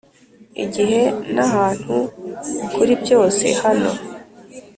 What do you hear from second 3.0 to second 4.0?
byose- hano